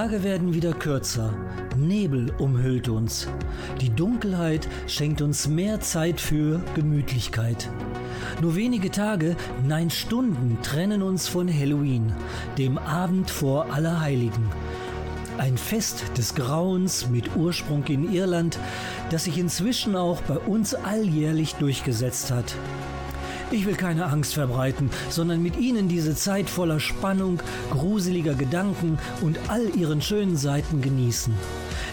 [0.00, 1.34] Tage werden wieder kürzer.
[1.76, 3.28] Nebel umhüllt uns.
[3.82, 7.68] Die Dunkelheit schenkt uns mehr Zeit für Gemütlichkeit.
[8.40, 12.14] Nur wenige Tage, nein Stunden trennen uns von Halloween,
[12.56, 14.46] dem Abend vor Allerheiligen.
[15.36, 18.58] Ein Fest des Grauens mit Ursprung in Irland,
[19.10, 22.54] das sich inzwischen auch bei uns alljährlich durchgesetzt hat.
[23.52, 29.38] Ich will keine Angst verbreiten, sondern mit Ihnen diese Zeit voller Spannung, gruseliger Gedanken und
[29.48, 31.34] all ihren schönen Seiten genießen.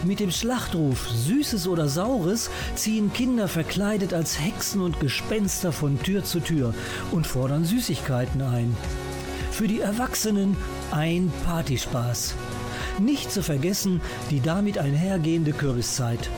[0.04, 6.24] Mit dem Schlachtruf Süßes oder Saures ziehen Kinder verkleidet als Hexen und Gespenster von Tür
[6.24, 6.76] zu Tür
[7.12, 8.78] und fordern Süßigkeiten ein.
[9.52, 10.56] Für die Erwachsenen
[10.92, 12.36] ein Partyspaß.
[13.00, 16.30] Nicht zu vergessen die damit einhergehende Kürbiszeit.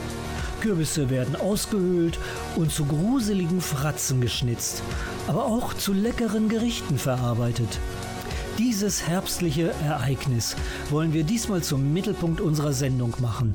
[0.61, 2.19] Kürbisse werden ausgehöhlt
[2.55, 4.83] und zu gruseligen Fratzen geschnitzt,
[5.27, 7.79] aber auch zu leckeren Gerichten verarbeitet.
[8.59, 10.57] Dieses herbstliche Ereignis
[10.89, 13.53] wollen wir diesmal zum Mittelpunkt unserer Sendung machen.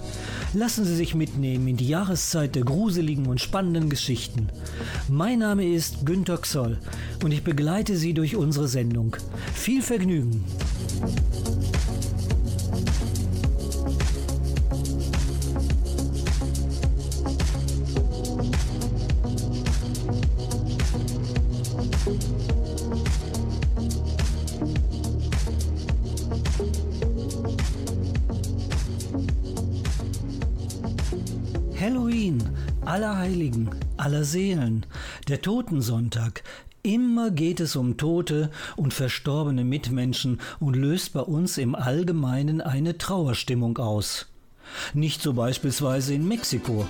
[0.54, 4.48] Lassen Sie sich mitnehmen in die Jahreszeit der gruseligen und spannenden Geschichten.
[5.08, 6.78] Mein Name ist Günter Xoll
[7.22, 9.14] und ich begleite Sie durch unsere Sendung.
[9.52, 10.42] Viel Vergnügen!
[32.94, 34.86] Allerheiligen, Allerseelen,
[35.26, 36.44] der Totensonntag.
[36.84, 42.96] Immer geht es um tote und verstorbene Mitmenschen und löst bei uns im Allgemeinen eine
[42.96, 44.26] Trauerstimmung aus.
[44.92, 46.86] Nicht so beispielsweise in Mexiko.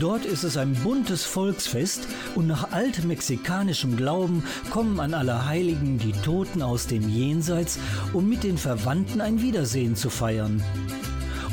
[0.00, 6.62] Dort ist es ein buntes Volksfest und nach altmexikanischem Glauben kommen an Allerheiligen die Toten
[6.62, 7.78] aus dem Jenseits,
[8.12, 10.64] um mit den Verwandten ein Wiedersehen zu feiern.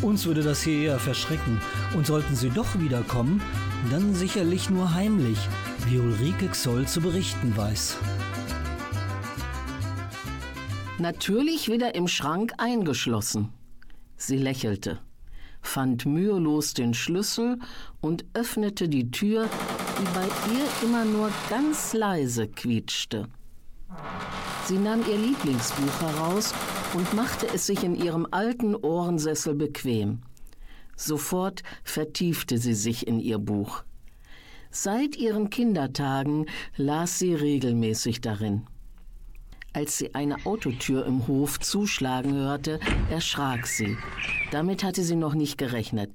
[0.02, 1.62] Uns würde das hier eher verschrecken.
[1.96, 3.42] Und sollten sie doch wiederkommen,
[3.92, 5.38] dann sicherlich nur heimlich,
[5.86, 7.98] wie Ulrike Xoll zu berichten weiß.
[10.98, 13.50] Natürlich wieder im Schrank eingeschlossen.
[14.18, 15.00] Sie lächelte,
[15.62, 17.58] fand mühelos den Schlüssel
[18.02, 19.50] und öffnete die Tür,
[20.00, 23.28] die bei ihr immer nur ganz leise quietschte.
[24.66, 26.54] Sie nahm ihr Lieblingsbuch heraus
[26.94, 30.22] und machte es sich in ihrem alten Ohrensessel bequem.
[30.96, 33.84] Sofort vertiefte sie sich in ihr Buch.
[34.72, 38.68] Seit ihren Kindertagen las sie regelmäßig darin.
[39.74, 43.98] Als sie eine Autotür im Hof zuschlagen hörte, erschrak sie.
[44.52, 46.12] Damit hatte sie noch nicht gerechnet.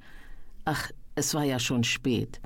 [0.67, 2.41] Ach, es war ja schon spät.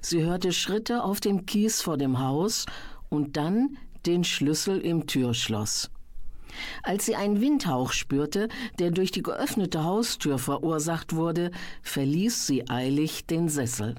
[0.00, 2.66] Sie hörte Schritte auf dem Kies vor dem Haus
[3.08, 5.91] und dann den Schlüssel im Türschloss.
[6.82, 8.48] Als sie einen Windhauch spürte,
[8.78, 11.50] der durch die geöffnete Haustür verursacht wurde,
[11.82, 13.94] verließ sie eilig den Sessel.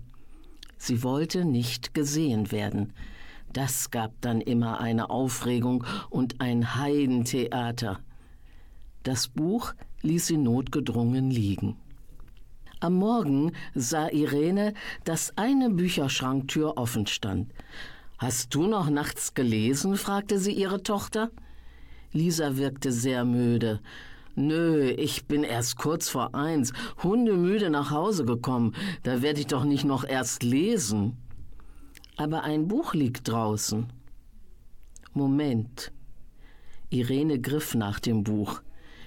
[0.77, 2.93] Sie wollte nicht gesehen werden.
[3.53, 7.99] Das gab dann immer eine Aufregung und ein Heidentheater.
[9.03, 11.77] Das Buch ließ sie notgedrungen liegen.
[12.79, 14.73] Am Morgen sah Irene,
[15.05, 17.53] dass eine Bücherschranktür offen stand.
[18.17, 19.95] Hast du noch nachts gelesen?
[19.95, 21.31] fragte sie ihre Tochter.
[22.13, 23.81] Lisa wirkte sehr müde.
[24.35, 26.73] Nö, ich bin erst kurz vor eins,
[27.03, 28.73] hundemüde nach Hause gekommen.
[29.03, 31.17] Da werde ich doch nicht noch erst lesen.
[32.15, 33.91] Aber ein Buch liegt draußen.
[35.13, 35.91] Moment.
[36.89, 38.61] Irene griff nach dem Buch.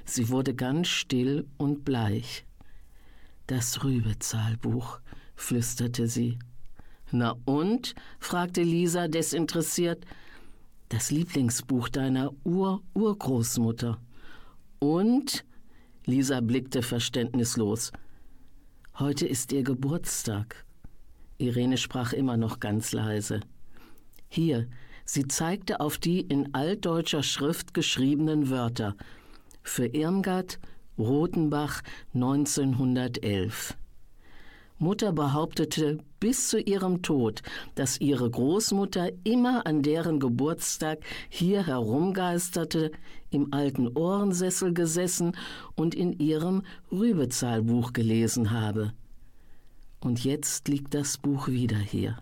[0.04, 2.44] Sie wurde ganz still und bleich.
[3.46, 5.00] Das Rübezahlbuch,
[5.36, 6.38] flüsterte sie.
[7.12, 7.94] Na und?
[8.18, 10.04] fragte Lisa desinteressiert.
[10.88, 14.00] Das Lieblingsbuch deiner Ur-Urgroßmutter.
[14.78, 15.44] Und?
[16.04, 17.90] Lisa blickte verständnislos.
[18.96, 20.64] Heute ist ihr Geburtstag.
[21.38, 23.40] Irene sprach immer noch ganz leise.
[24.28, 24.68] Hier,
[25.04, 28.94] sie zeigte auf die in altdeutscher Schrift geschriebenen Wörter.
[29.64, 30.60] Für Irmgard,
[30.96, 31.82] Rotenbach
[32.14, 33.76] 1911.
[34.78, 37.42] Mutter behauptete bis zu ihrem Tod,
[37.74, 42.90] dass ihre Großmutter immer an deren Geburtstag hier herumgeisterte,
[43.30, 45.36] im alten Ohrensessel gesessen
[45.74, 46.62] und in ihrem
[46.92, 48.92] Rübezahlbuch gelesen habe.
[50.00, 52.18] Und jetzt liegt das Buch wieder hier.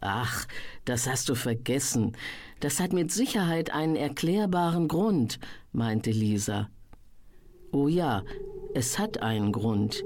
[0.00, 0.46] Ach,
[0.84, 2.12] das hast du vergessen.
[2.60, 5.40] Das hat mit Sicherheit einen erklärbaren Grund,
[5.72, 6.68] meinte Lisa.
[7.72, 8.22] Oh ja,
[8.74, 10.04] es hat einen Grund.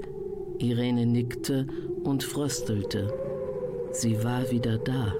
[0.61, 1.67] Irene nickte
[2.03, 3.13] und fröstelte.
[3.91, 5.15] Sie war wieder da.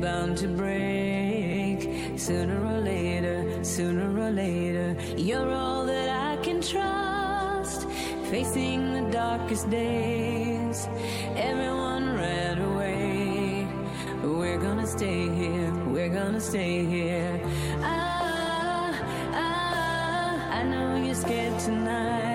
[0.00, 1.88] Bound to break
[2.18, 4.94] sooner or later, sooner or later.
[5.16, 7.88] You're all that I can trust.
[8.30, 10.86] Facing the darkest days,
[11.34, 13.66] everyone ran away.
[14.22, 17.40] We're gonna stay here, we're gonna stay here.
[17.80, 18.92] Ah,
[19.32, 22.25] ah, I know you're scared tonight.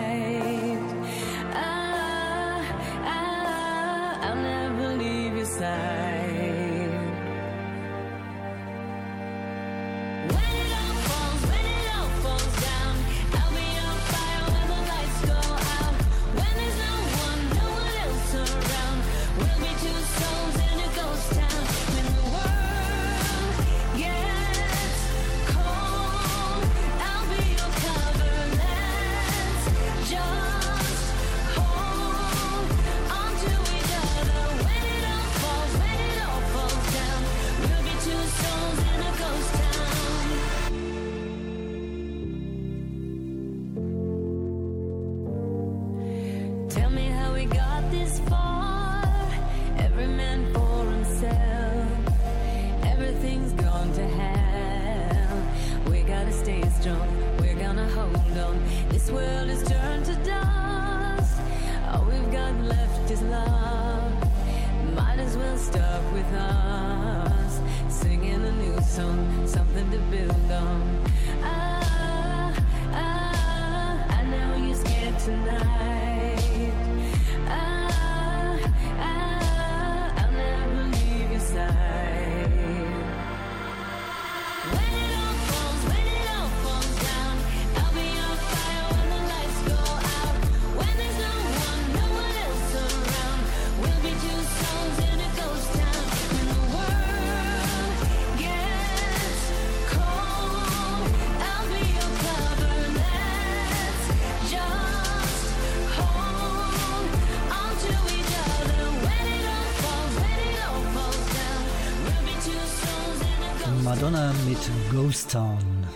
[115.32, 115.88] Town.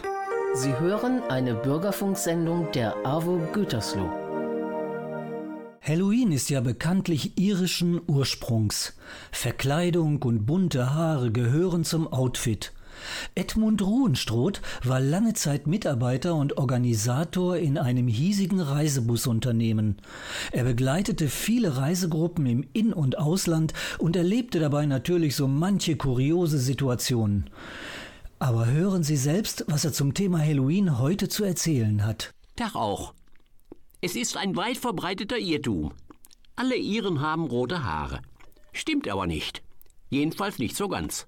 [0.53, 4.09] Sie hören eine Bürgerfunksendung der AWO Gütersloh.
[5.81, 8.93] Halloween ist ja bekanntlich irischen Ursprungs.
[9.33, 12.71] Verkleidung und bunte Haare gehören zum Outfit.
[13.35, 19.97] Edmund Ruhenstroth war lange Zeit Mitarbeiter und Organisator in einem hiesigen Reisebusunternehmen.
[20.53, 26.57] Er begleitete viele Reisegruppen im In- und Ausland und erlebte dabei natürlich so manche kuriose
[26.57, 27.49] Situationen.
[28.39, 32.33] Aber hören Sie selbst, was er zum Thema Halloween heute zu erzählen hat.
[32.57, 33.13] Tag auch.
[34.01, 35.93] Es ist ein weit verbreiteter Irrtum.
[36.57, 38.21] Alle Iren haben rote Haare.
[38.73, 39.63] Stimmt aber nicht.
[40.09, 41.27] Jedenfalls nicht so ganz.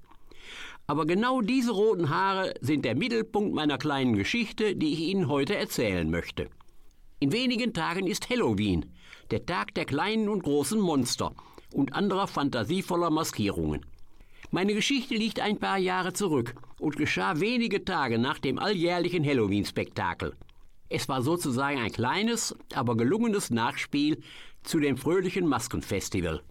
[0.86, 5.56] Aber genau diese roten Haare sind der Mittelpunkt meiner kleinen Geschichte, die ich Ihnen heute
[5.56, 6.50] erzählen möchte.
[7.20, 8.86] In wenigen Tagen ist Halloween,
[9.32, 11.34] der Tag der kleinen und großen Monster
[11.74, 13.86] und anderer fantasievoller Maskierungen.
[14.50, 20.38] Meine Geschichte liegt ein paar Jahre zurück und geschah wenige Tage nach dem alljährlichen Halloween-Spektakel.
[20.88, 24.22] Es war sozusagen ein kleines, aber gelungenes Nachspiel
[24.63, 26.42] zu dem fröhlichen Maskenfestival.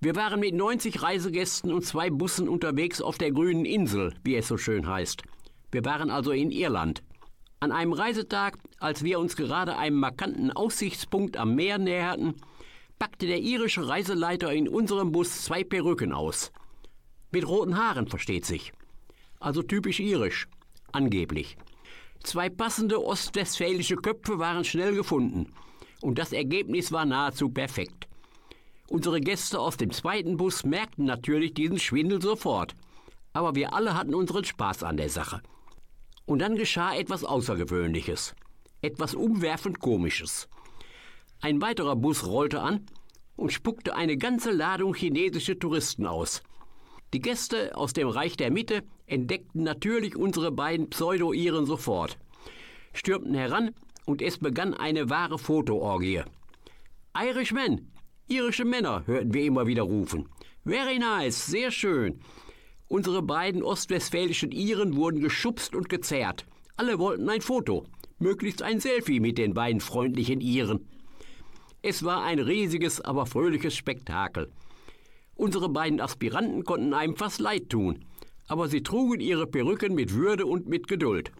[0.00, 4.46] Wir waren mit 90 Reisegästen und zwei Bussen unterwegs auf der grünen Insel, wie es
[4.46, 5.22] so schön heißt.
[5.72, 7.02] Wir waren also in Irland.
[7.58, 12.34] An einem Reisetag, als wir uns gerade einem markanten Aussichtspunkt am Meer näherten,
[12.98, 16.52] packte der irische Reiseleiter in unserem Bus zwei Perücken aus.
[17.34, 18.72] Mit roten Haaren, versteht sich.
[19.40, 20.46] Also typisch irisch,
[20.92, 21.56] angeblich.
[22.22, 25.52] Zwei passende ostwestfälische Köpfe waren schnell gefunden.
[26.00, 28.06] Und das Ergebnis war nahezu perfekt.
[28.88, 32.76] Unsere Gäste aus dem zweiten Bus merkten natürlich diesen Schwindel sofort.
[33.32, 35.42] Aber wir alle hatten unseren Spaß an der Sache.
[36.26, 38.36] Und dann geschah etwas Außergewöhnliches.
[38.80, 40.48] Etwas umwerfend Komisches.
[41.40, 42.86] Ein weiterer Bus rollte an
[43.34, 46.40] und spuckte eine ganze Ladung chinesische Touristen aus.
[47.14, 52.18] Die Gäste aus dem Reich der Mitte entdeckten natürlich unsere beiden Pseudo-Iren sofort,
[52.92, 53.70] stürmten heran
[54.04, 56.22] und es begann eine wahre Fotoorgie.
[57.16, 57.92] Irishmen,
[58.26, 60.28] irische Männer, hörten wir immer wieder rufen.
[60.64, 62.18] Very nice, sehr schön.
[62.88, 66.46] Unsere beiden ostwestfälischen Iren wurden geschubst und gezerrt.
[66.76, 67.86] Alle wollten ein Foto,
[68.18, 70.88] möglichst ein Selfie mit den beiden freundlichen Iren.
[71.80, 74.50] Es war ein riesiges, aber fröhliches Spektakel.
[75.36, 78.04] Unsere beiden Aspiranten konnten einem fast leid tun,
[78.46, 81.32] aber sie trugen ihre Perücken mit Würde und mit Geduld.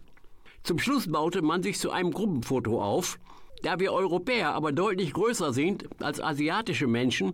[0.63, 3.19] Zum Schluss baute man sich zu einem Gruppenfoto auf.
[3.61, 7.33] Da wir Europäer aber deutlich größer sind als asiatische Menschen,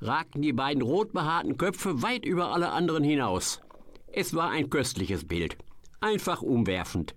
[0.00, 3.60] ragten die beiden rotbehaarten Köpfe weit über alle anderen hinaus.
[4.12, 5.56] Es war ein köstliches Bild,
[6.00, 7.14] einfach umwerfend.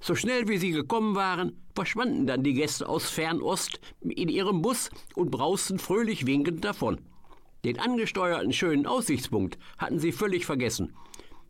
[0.00, 4.90] So schnell wie sie gekommen waren, verschwanden dann die Gäste aus Fernost in ihrem Bus
[5.14, 7.00] und brausten fröhlich winkend davon.
[7.64, 10.94] Den angesteuerten schönen Aussichtspunkt hatten sie völlig vergessen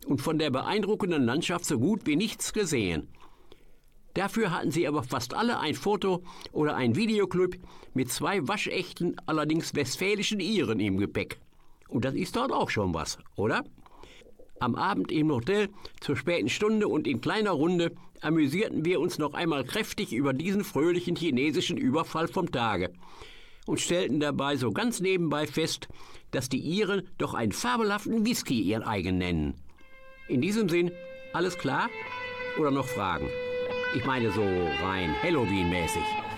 [0.06, 3.08] und von der beeindruckenden Landschaft so gut wie nichts gesehen.
[4.14, 7.60] Dafür hatten sie aber fast alle ein Foto oder ein Videoclip
[7.94, 11.38] mit zwei waschechten, allerdings westfälischen Iren im Gepäck.
[11.88, 13.64] Und das ist dort auch schon was, oder?
[14.58, 15.68] Am Abend im Hotel
[16.00, 20.64] zur späten Stunde und in kleiner Runde amüsierten wir uns noch einmal kräftig über diesen
[20.64, 22.92] fröhlichen chinesischen Überfall vom Tage
[23.66, 25.88] und stellten dabei so ganz nebenbei fest,
[26.30, 29.54] dass die Iren doch einen fabelhaften Whisky ihren eigen nennen.
[30.28, 30.92] In diesem Sinn,
[31.32, 31.88] alles klar?
[32.58, 33.28] Oder noch Fragen?
[33.94, 36.29] Ich meine so rein Halloween-mäßig.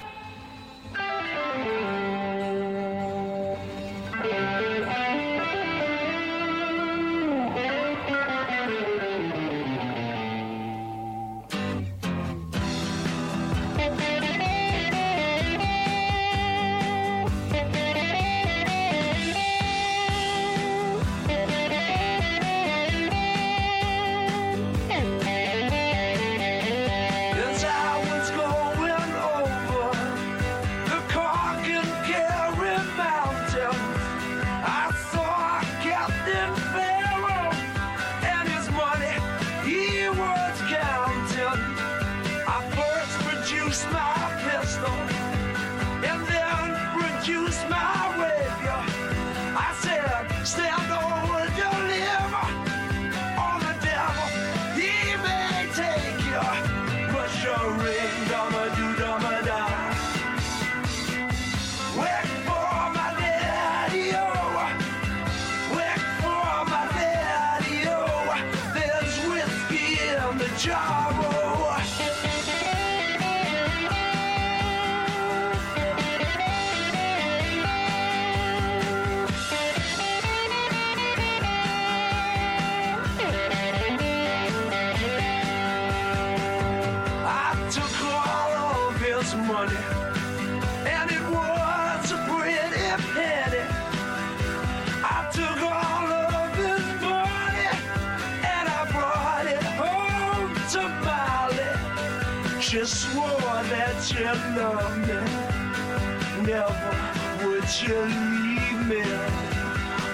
[107.63, 109.03] Would she leave me.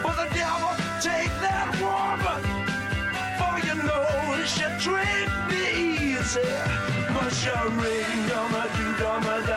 [0.02, 2.42] But the devil take that woman,
[3.38, 6.48] for you know she treat me easy.
[7.14, 9.47] But she ring, dama do dama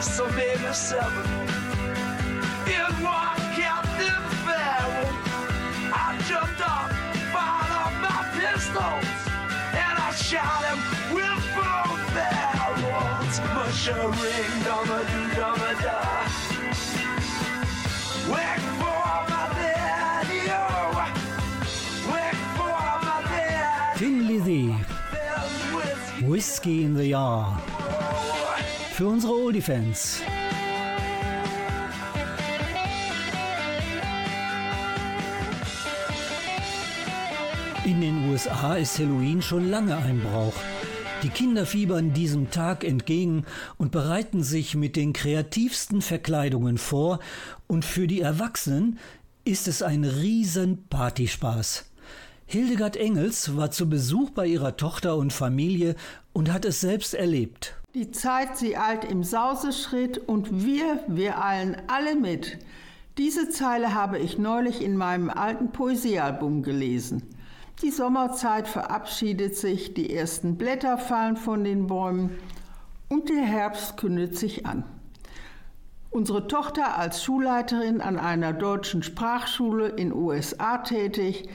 [0.00, 1.26] seven.
[2.66, 5.08] In one captain barrel,
[5.92, 6.90] I jumped up,
[7.32, 9.08] fired up my pistols,
[9.74, 10.78] and I shot him
[11.14, 13.34] with both barrels.
[13.54, 15.00] Mushering, dumma
[15.36, 15.98] dumma da.
[18.32, 20.94] Wait for my daddy, oh.
[22.12, 23.98] Wait for my daddy.
[23.98, 24.66] Thin Lizzy,
[25.74, 26.24] whiskey.
[26.24, 27.77] Whiskey in the Yard.
[28.98, 30.22] Für unsere Oldie-Fans.
[37.84, 40.52] In den USA ist Halloween schon lange ein Brauch.
[41.22, 43.44] Die Kinder fiebern diesem Tag entgegen
[43.76, 47.20] und bereiten sich mit den kreativsten Verkleidungen vor
[47.68, 48.98] und für die Erwachsenen
[49.44, 51.84] ist es ein riesen Partyspaß.
[52.46, 55.94] Hildegard Engels war zu Besuch bei ihrer Tochter und Familie
[56.32, 57.77] und hat es selbst erlebt.
[57.94, 62.58] Die Zeit, sie eilt im Sauseschritt und wir, wir eilen alle mit.
[63.16, 67.22] Diese Zeile habe ich neulich in meinem alten Poesiealbum gelesen.
[67.80, 72.38] Die Sommerzeit verabschiedet sich, die ersten Blätter fallen von den Bäumen
[73.08, 74.84] und der Herbst kündet sich an.
[76.10, 81.48] Unsere Tochter als Schulleiterin an einer deutschen Sprachschule in USA tätig,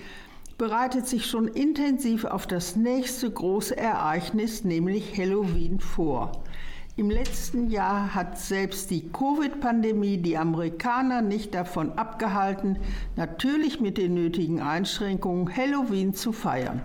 [0.64, 6.32] bereitet sich schon intensiv auf das nächste große Ereignis, nämlich Halloween, vor.
[6.96, 12.80] Im letzten Jahr hat selbst die Covid-Pandemie die Amerikaner nicht davon abgehalten,
[13.18, 16.82] natürlich mit den nötigen Einschränkungen Halloween zu feiern.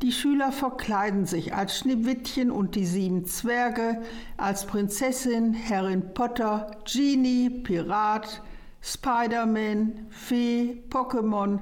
[0.00, 4.00] Die Schüler verkleiden sich als Schneewittchen und die sieben Zwerge,
[4.38, 8.40] als Prinzessin, Herrin Potter, Genie, Pirat,
[8.88, 11.58] Spider-Man, Fee, Pokémon,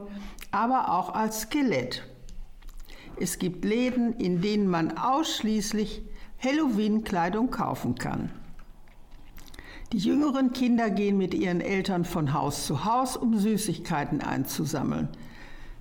[0.55, 2.05] aber auch als Skelett.
[3.19, 6.03] Es gibt Läden, in denen man ausschließlich
[6.39, 8.31] Halloween-Kleidung kaufen kann.
[9.93, 15.09] Die jüngeren Kinder gehen mit ihren Eltern von Haus zu Haus, um Süßigkeiten einzusammeln.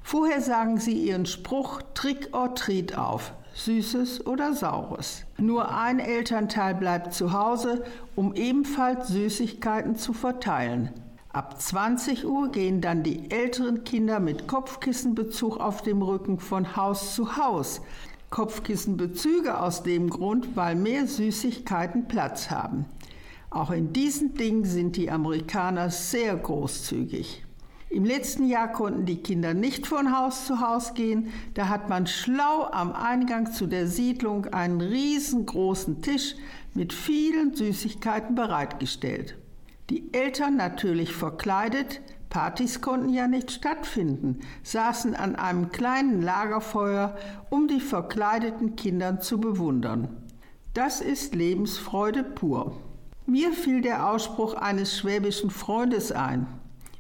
[0.01, 5.25] Vorher sagen sie ihren Spruch Trick or Treat auf, Süßes oder Saures.
[5.37, 7.83] Nur ein Elternteil bleibt zu Hause,
[8.15, 10.91] um ebenfalls Süßigkeiten zu verteilen.
[11.33, 17.15] Ab 20 Uhr gehen dann die älteren Kinder mit Kopfkissenbezug auf dem Rücken von Haus
[17.15, 17.81] zu Haus.
[18.29, 22.85] Kopfkissenbezüge aus dem Grund, weil mehr Süßigkeiten Platz haben.
[23.49, 27.43] Auch in diesen Dingen sind die Amerikaner sehr großzügig.
[27.89, 31.29] Im letzten Jahr konnten die Kinder nicht von Haus zu Haus gehen.
[31.55, 36.35] Da hat man schlau am Eingang zu der Siedlung einen riesengroßen Tisch
[36.75, 39.35] mit vielen Süßigkeiten bereitgestellt.
[39.93, 42.01] Die Eltern natürlich verkleidet,
[42.31, 47.15] Partys konnten ja nicht stattfinden, saßen an einem kleinen Lagerfeuer,
[47.51, 50.07] um die verkleideten Kindern zu bewundern.
[50.73, 52.75] Das ist Lebensfreude pur.
[53.27, 56.47] Mir fiel der Ausspruch eines schwäbischen Freundes ein.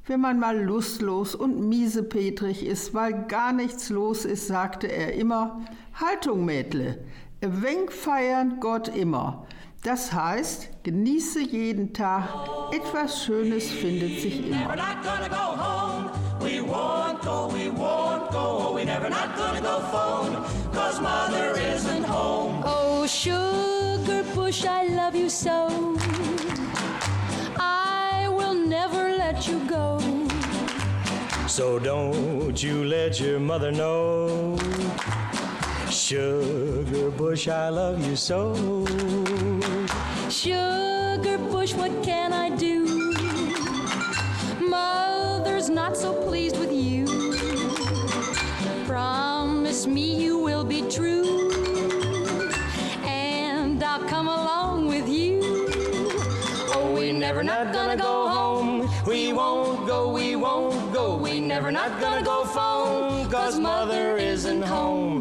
[0.05, 5.61] Wenn man mal lustlos und miesepetrig ist, weil gar nichts los ist, sagte er immer,
[5.95, 7.03] Haltung, Mädle,
[7.41, 9.47] Wenk feiern Gott immer.
[9.83, 12.23] Das heißt, genieße jeden Tag,
[12.71, 14.75] etwas Schönes findet sich We're immer.
[14.77, 16.09] not gonna go home.
[16.39, 18.73] We won't go, we won't go.
[18.73, 20.37] We never not gonna go phone.
[20.73, 22.63] Cause mother isn't home.
[22.65, 25.67] Oh, sugar bush, I love you so.
[27.59, 29.99] I will never let you go.
[31.47, 34.55] So don't you let your mother know.
[36.03, 38.53] Sugar bush, I love you so.
[40.29, 43.13] Sugar bush, what can I do?
[44.59, 47.05] Mother's not so pleased with you.
[48.85, 51.49] Promise me you will be true.
[53.05, 55.39] And I'll come along with you.
[56.75, 58.89] Oh, we never not gonna go home.
[59.07, 61.15] We won't go, we won't go.
[61.15, 63.31] We never not gonna go phone.
[63.31, 65.12] Cause mother isn't home.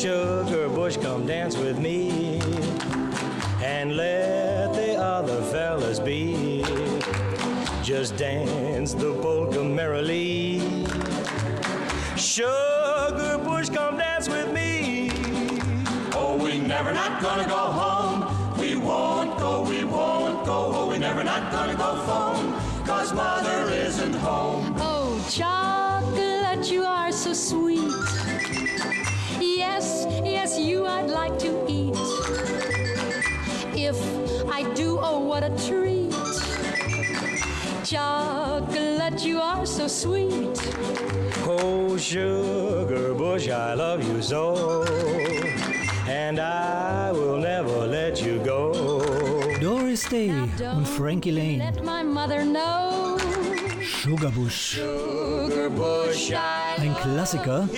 [0.00, 2.40] Sugar bush, come dance with me.
[3.62, 6.64] And let the other fellas be.
[7.82, 10.86] Just dance the polka merrily.
[12.16, 15.10] Sugar bush, come dance with me.
[16.14, 17.69] Oh, we never not gonna go
[31.00, 31.96] I'd like to eat.
[33.74, 33.96] If
[34.52, 36.12] I do, oh, what a treat.
[37.82, 40.60] Chocolate, you are so sweet.
[41.46, 44.84] Oh, sugar bush, I love you so.
[46.06, 49.00] And I will never let you go.
[49.58, 51.60] Doris Day und Frankie Lane.
[51.60, 53.16] Let my mother know.
[54.02, 54.78] Sugarbush.
[56.76, 57.68] Ein Klassiker,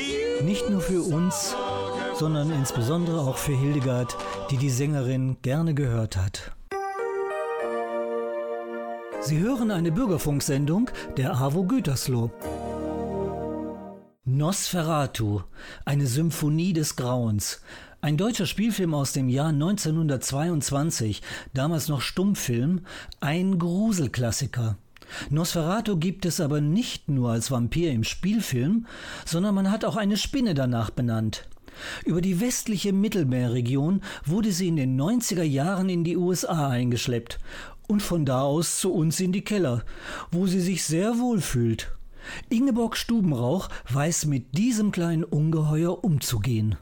[0.42, 1.54] nicht nur für uns,
[2.22, 4.16] sondern insbesondere auch für Hildegard,
[4.48, 6.52] die die Sängerin gerne gehört hat.
[9.22, 12.30] Sie hören eine Bürgerfunksendung der AWO Gütersloh.
[14.24, 15.40] Nosferatu,
[15.84, 17.60] eine Symphonie des Grauens.
[18.00, 21.22] Ein deutscher Spielfilm aus dem Jahr 1922,
[21.54, 22.82] damals noch Stummfilm,
[23.18, 24.76] ein Gruselklassiker.
[25.30, 28.86] Nosferatu gibt es aber nicht nur als Vampir im Spielfilm,
[29.24, 31.48] sondern man hat auch eine Spinne danach benannt.
[32.04, 37.38] Über die westliche Mittelmeerregion wurde sie in den 90er Jahren in die USA eingeschleppt
[37.88, 39.84] und von da aus zu uns in die Keller,
[40.30, 41.92] wo sie sich sehr wohl fühlt.
[42.48, 46.76] Ingeborg Stubenrauch weiß mit diesem kleinen Ungeheuer umzugehen.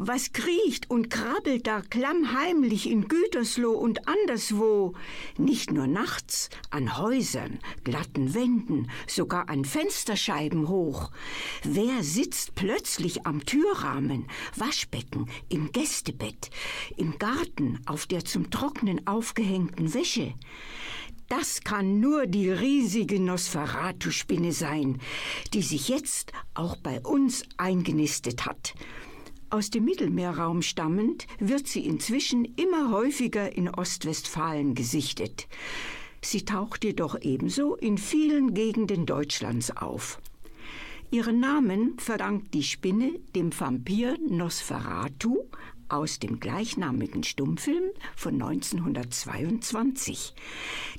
[0.00, 4.94] Was kriecht und krabbelt da klammheimlich in Gütersloh und anderswo?
[5.36, 11.10] Nicht nur nachts, an Häusern, glatten Wänden, sogar an Fensterscheiben hoch.
[11.64, 16.50] Wer sitzt plötzlich am Türrahmen, Waschbecken, im Gästebett,
[16.96, 20.34] im Garten, auf der zum Trocknen aufgehängten Wäsche?
[21.28, 25.00] Das kann nur die riesige Nosferatu-Spinne sein,
[25.52, 28.74] die sich jetzt auch bei uns eingenistet hat.
[29.50, 35.48] Aus dem Mittelmeerraum stammend wird sie inzwischen immer häufiger in Ostwestfalen gesichtet.
[36.20, 40.20] Sie taucht jedoch ebenso in vielen Gegenden Deutschlands auf.
[41.10, 45.44] Ihren Namen verdankt die Spinne dem Vampir Nosferatu
[45.88, 47.84] aus dem gleichnamigen Stummfilm
[48.14, 50.34] von 1922.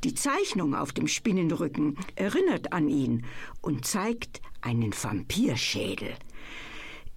[0.03, 3.25] Die Zeichnung auf dem Spinnenrücken erinnert an ihn
[3.61, 6.15] und zeigt einen Vampirschädel.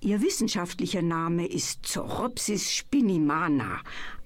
[0.04, 3.80] Ihr wissenschaftlicher Name ist Zoropsis spinnimana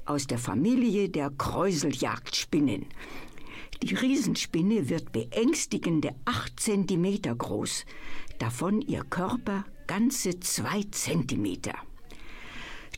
[0.07, 2.87] aus der Familie der Kräuseljagdspinnen.
[3.83, 7.85] Die Riesenspinne wird beängstigende acht Zentimeter groß,
[8.39, 11.75] davon ihr Körper ganze zwei Zentimeter.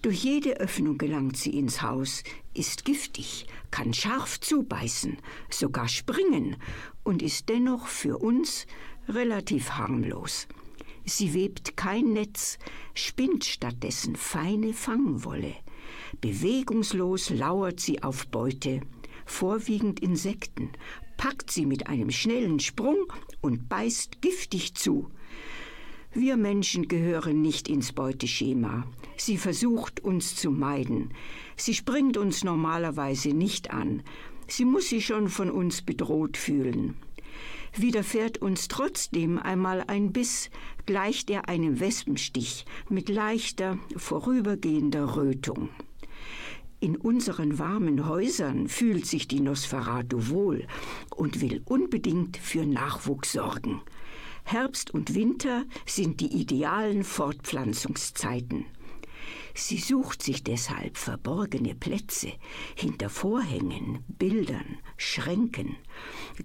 [0.03, 2.23] Durch jede Öffnung gelangt sie ins Haus,
[2.55, 5.17] ist giftig, kann scharf zubeißen,
[5.51, 6.57] sogar springen
[7.03, 8.69] und ist dennoch für uns
[9.09, 10.47] relativ harmlos.
[11.09, 12.59] Sie webt kein Netz,
[12.93, 15.55] spinnt stattdessen feine Fangwolle.
[16.21, 18.83] Bewegungslos lauert sie auf Beute,
[19.25, 20.71] vorwiegend Insekten,
[21.17, 25.11] packt sie mit einem schnellen Sprung und beißt giftig zu.
[26.13, 28.87] Wir Menschen gehören nicht ins Beuteschema.
[29.17, 31.15] Sie versucht uns zu meiden.
[31.57, 34.03] Sie springt uns normalerweise nicht an.
[34.47, 36.97] Sie muss sich schon von uns bedroht fühlen.
[37.81, 40.51] Widerfährt uns trotzdem einmal ein Biss,
[40.85, 45.69] gleicht er einem Wespenstich mit leichter, vorübergehender Rötung.
[46.81, 50.67] In unseren warmen Häusern fühlt sich die Nosferatu wohl
[51.15, 53.81] und will unbedingt für Nachwuchs sorgen.
[54.43, 58.65] Herbst und Winter sind die idealen Fortpflanzungszeiten.
[59.61, 62.33] Sie sucht sich deshalb verborgene Plätze
[62.77, 65.75] hinter Vorhängen, Bildern, Schränken.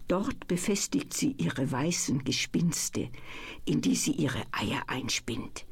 [0.07, 3.09] Dort befestigt sie ihre weißen Gespinste,
[3.65, 5.67] in die sie ihre Eier einspinnt.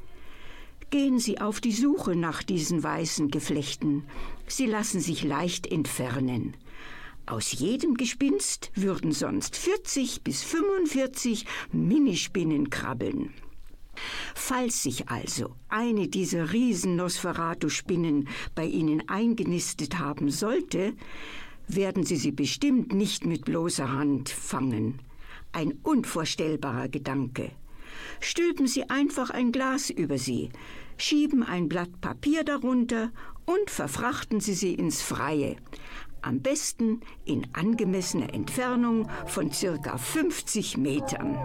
[0.92, 4.04] Gehen Sie auf die Suche nach diesen weißen Geflechten.
[4.46, 6.56] Sie lassen sich leicht entfernen.
[7.26, 13.34] Aus jedem Gespinst würden sonst 40 bis 45 Minispinnen krabbeln.
[14.36, 20.94] Falls sich also eine dieser riesen Nosferatu-Spinnen bei Ihnen eingenistet haben sollte,
[21.68, 25.00] werden Sie sie bestimmt nicht mit bloßer Hand fangen.
[25.52, 27.52] Ein unvorstellbarer Gedanke.
[28.20, 30.50] Stülpen Sie einfach ein Glas über sie,
[30.98, 33.12] schieben ein Blatt Papier darunter
[33.46, 35.58] und verfrachten Sie sie ins Freie
[36.22, 41.38] am besten in angemessener Entfernung von circa 50 Metern.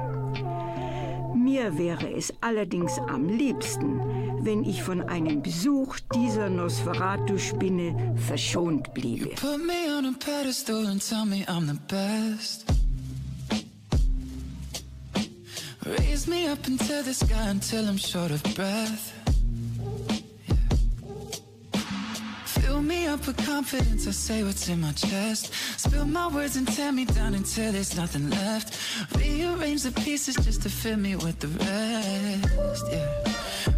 [1.34, 4.00] Mir wäre es allerdings am liebsten,
[4.44, 9.30] wenn ich von einem Besuch dieser Nosferatu-Spinne verschont bliebe.
[15.86, 19.12] Raise me up into the sky until I'm short of breath.
[22.76, 25.50] Fill me up with confidence, I say what's in my chest.
[25.78, 28.78] Spill my words and tear me down until there's nothing left.
[29.16, 33.08] Rearrange the pieces just to fill me with the rest, yeah.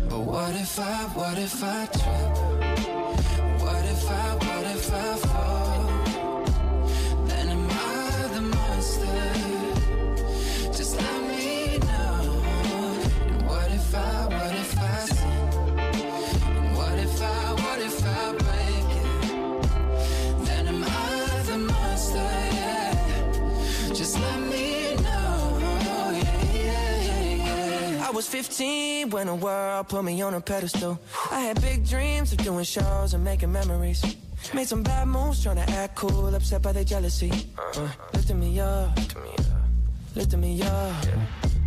[0.09, 2.39] But what if I, what if I trip?
[3.63, 5.87] What if I, what if I fall?
[7.29, 9.33] Then am I the monster?
[10.77, 12.43] Just let me know.
[13.29, 14.38] And what if I,
[28.19, 30.99] was 15 when the world put me on a pedestal.
[31.31, 34.03] I had big dreams of doing shows and making memories.
[34.53, 37.31] Made some bad moves trying to act cool, upset by their jealousy.
[37.57, 38.91] Uh, lifting me up,
[40.17, 41.07] lifting me up.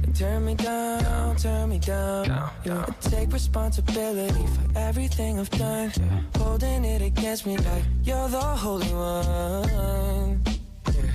[0.04, 2.26] And turn me down, turn me down.
[2.66, 2.84] Yeah.
[2.86, 5.94] And take responsibility for everything I've done.
[6.36, 10.44] Holding it against me like you're the holy one.
[10.86, 11.12] Yeah.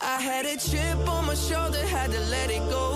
[0.00, 2.95] I had a chip on my shoulder, had to let it go.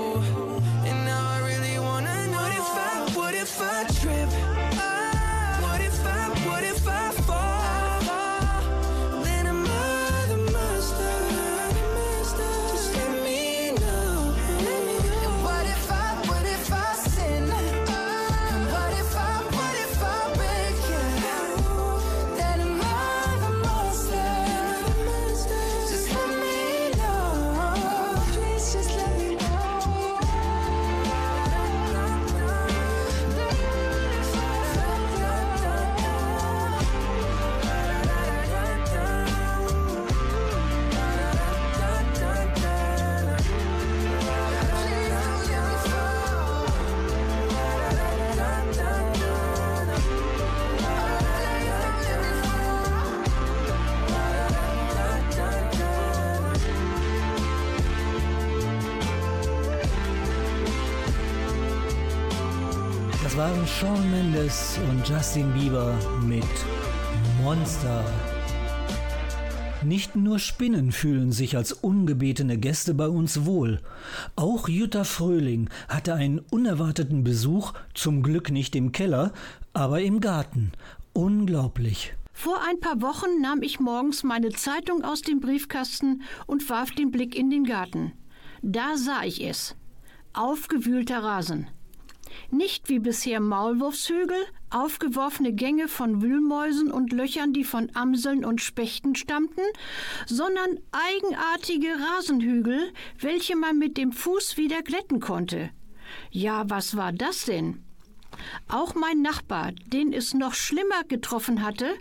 [64.51, 66.43] Mendes und Justin Bieber mit
[67.41, 68.03] Monster.
[69.81, 73.79] Nicht nur Spinnen fühlen sich als ungebetene Gäste bei uns wohl.
[74.35, 79.31] Auch Jutta Fröhling hatte einen unerwarteten Besuch, zum Glück nicht im Keller,
[79.71, 80.73] aber im Garten.
[81.13, 82.13] Unglaublich.
[82.33, 87.11] Vor ein paar Wochen nahm ich morgens meine Zeitung aus dem Briefkasten und warf den
[87.11, 88.11] Blick in den Garten.
[88.61, 89.77] Da sah ich es.
[90.33, 91.67] Aufgewühlter Rasen.
[92.51, 99.15] Nicht wie bisher Maulwurfshügel, aufgeworfene Gänge von Wühlmäusen und Löchern, die von Amseln und Spechten
[99.15, 99.61] stammten,
[100.25, 105.69] sondern eigenartige Rasenhügel, welche man mit dem Fuß wieder glätten konnte.
[106.29, 107.85] Ja, was war das denn?
[108.67, 111.93] Auch mein Nachbar, den es noch schlimmer getroffen hatte,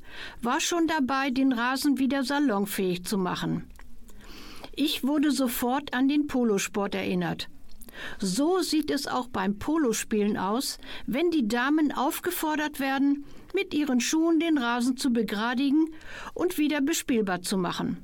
[0.43, 3.71] war schon dabei, den Rasen wieder salonfähig zu machen.
[4.75, 7.49] Ich wurde sofort an den Polosport erinnert.
[8.19, 14.41] So sieht es auch beim Polospielen aus, wenn die Damen aufgefordert werden, mit ihren Schuhen
[14.41, 15.93] den Rasen zu begradigen
[16.35, 17.99] und wieder bespielbar zu machen.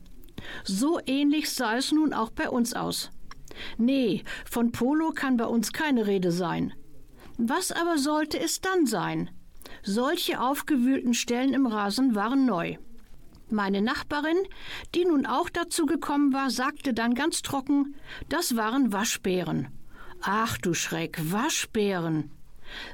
[0.64, 3.10] So ähnlich sah es nun auch bei uns aus.
[3.78, 6.72] Nee, von Polo kann bei uns keine Rede sein.
[7.38, 9.30] Was aber sollte es dann sein?
[9.82, 12.76] Solche aufgewühlten Stellen im Rasen waren neu.
[13.48, 14.38] Meine Nachbarin,
[14.94, 17.94] die nun auch dazu gekommen war, sagte dann ganz trocken,
[18.28, 19.68] das waren Waschbären.
[20.22, 22.30] Ach du Schreck, Waschbären.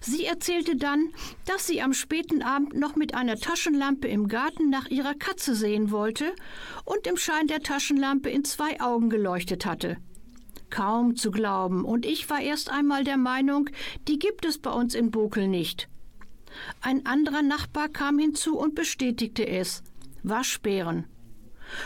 [0.00, 1.12] Sie erzählte dann,
[1.46, 5.90] dass sie am späten Abend noch mit einer Taschenlampe im Garten nach ihrer Katze sehen
[5.90, 6.34] wollte
[6.84, 9.96] und im Schein der Taschenlampe in zwei Augen geleuchtet hatte.
[10.70, 13.68] Kaum zu glauben, und ich war erst einmal der Meinung,
[14.08, 15.88] die gibt es bei uns in Bokel nicht.
[16.80, 19.82] Ein anderer Nachbar kam hinzu und bestätigte es.
[20.22, 21.04] Waschbären.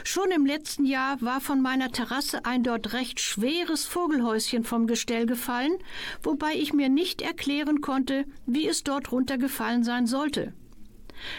[0.04, 5.26] Schon im letzten Jahr war von meiner Terrasse ein dort recht schweres Vogelhäuschen vom Gestell
[5.26, 5.76] gefallen,
[6.22, 10.52] wobei ich mir nicht erklären konnte, wie es dort runtergefallen sein sollte.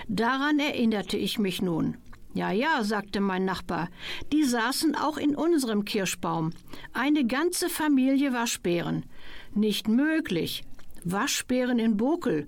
[0.08, 1.98] Daran erinnerte ich mich nun.
[2.34, 3.90] Ja, ja, sagte mein Nachbar,
[4.32, 6.52] die saßen auch in unserem Kirschbaum.
[6.94, 9.06] Eine ganze Familie Waschbären.
[9.56, 10.64] Nicht möglich.
[11.04, 12.48] Waschbären in Bokel.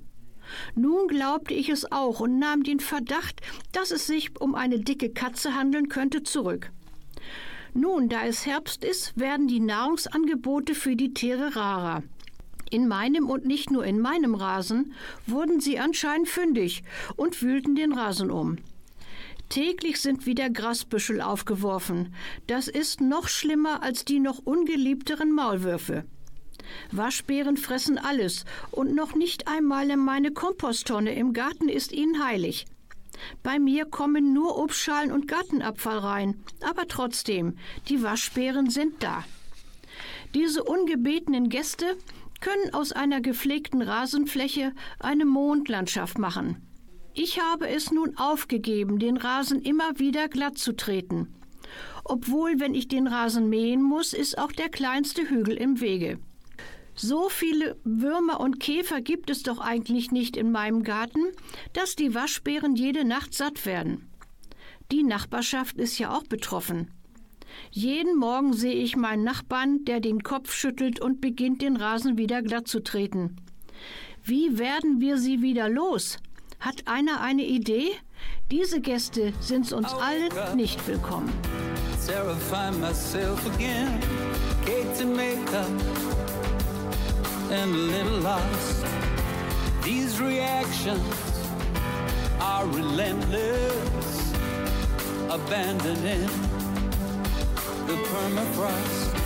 [0.75, 5.09] Nun glaubte ich es auch und nahm den Verdacht, dass es sich um eine dicke
[5.09, 6.71] Katze handeln könnte, zurück.
[7.73, 12.03] Nun, da es Herbst ist, werden die Nahrungsangebote für die Tiere rarer.
[12.71, 14.93] In meinem und nicht nur in meinem Rasen
[15.25, 16.83] wurden sie anscheinend fündig
[17.15, 18.57] und wühlten den Rasen um.
[19.49, 22.13] Täglich sind wieder Grasbüschel aufgeworfen.
[22.45, 26.05] Das ist noch schlimmer als die noch ungeliebteren Maulwürfe.
[26.91, 32.65] Waschbären fressen alles und noch nicht einmal in meine Komposttonne im Garten ist ihnen heilig.
[33.43, 39.23] Bei mir kommen nur Obstschalen und Gartenabfall rein, aber trotzdem, die Waschbären sind da.
[40.34, 41.97] Diese ungebetenen Gäste
[42.39, 46.65] können aus einer gepflegten Rasenfläche eine Mondlandschaft machen.
[47.13, 51.36] Ich habe es nun aufgegeben, den Rasen immer wieder glatt zu treten.
[52.05, 56.19] Obwohl, wenn ich den Rasen mähen muss, ist auch der kleinste Hügel im Wege.
[57.01, 61.21] So viele Würmer und Käfer gibt es doch eigentlich nicht in meinem Garten,
[61.71, 64.09] dass die Waschbären jede Nacht satt werden.
[64.91, 66.91] Die Nachbarschaft ist ja auch betroffen.
[67.71, 72.41] Jeden Morgen sehe ich meinen Nachbarn, der den Kopf schüttelt und beginnt, den Rasen wieder
[72.41, 73.38] glatt zu treten.
[74.25, 76.17] Wie werden wir sie wieder los?
[76.59, 77.91] Hat einer eine Idee?
[78.51, 81.31] Diese Gäste sind uns allen nicht willkommen.
[82.05, 82.71] terrify
[87.51, 88.85] and a little lost.
[89.83, 91.49] These reactions
[92.39, 94.33] are relentless,
[95.29, 96.29] abandoning
[97.88, 99.17] the permafrost.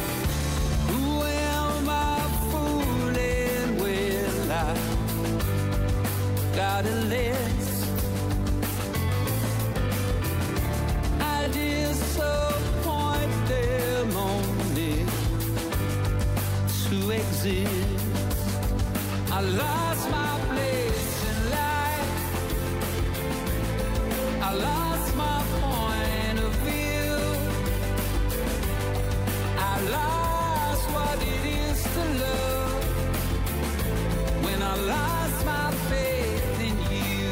[0.90, 3.78] Who am I fooling?
[3.78, 4.78] Will I
[6.56, 7.88] got a list?
[11.20, 15.06] I disappoint them only
[16.88, 17.93] to exist.
[19.36, 22.14] I lost my place in life.
[24.44, 27.16] I lost my point of view.
[29.58, 32.84] I lost what it is to love
[34.46, 37.30] when I lost my faith in you.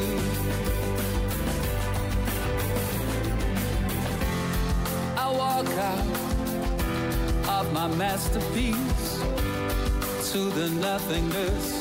[5.18, 6.08] I walk out
[7.60, 9.22] of my masterpiece
[10.32, 11.81] to the nothingness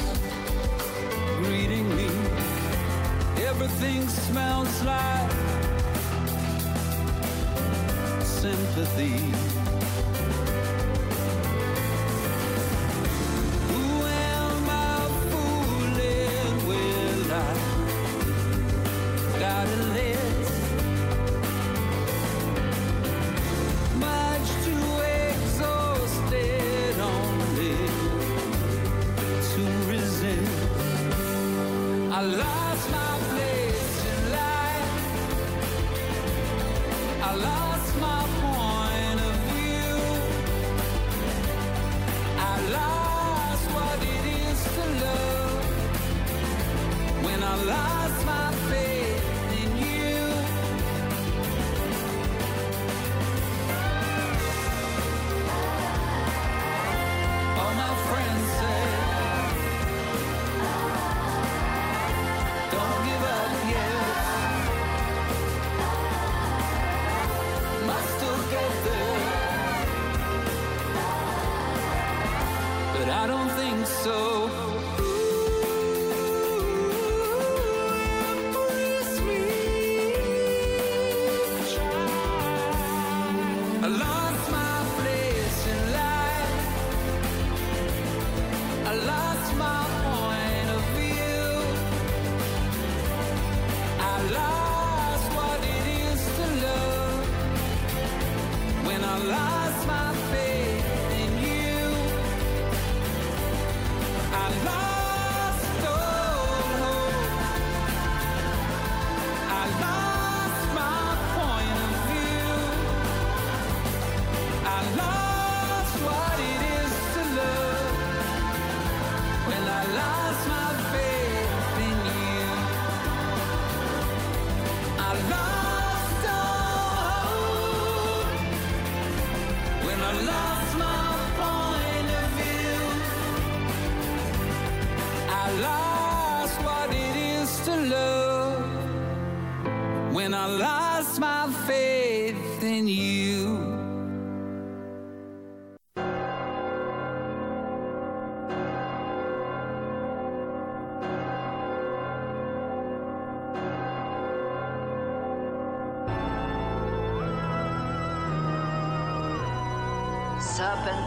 [3.62, 5.30] Everything smells like
[8.22, 9.69] sympathy.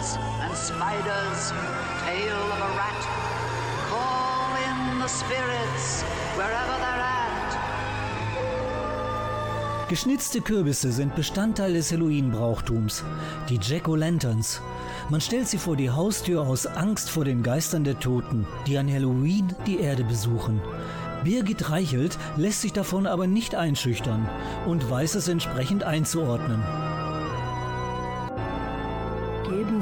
[0.04, 1.52] Serpents and spiders,
[2.06, 3.02] tail of a rat.
[3.90, 6.04] Call in the spirits
[6.36, 7.58] wherever they're at.
[9.90, 13.04] Geschnitzte Kürbisse sind Bestandteil des Halloween-Brauchtums,
[13.50, 14.62] die Jack-O'-Lanterns.
[15.10, 18.92] Man stellt sie vor die Haustür aus Angst vor den Geistern der Toten, die an
[18.92, 20.62] Halloween die Erde besuchen.
[21.24, 24.28] Birgit Reichelt lässt sich davon aber nicht einschüchtern
[24.66, 26.62] und weiß es entsprechend einzuordnen.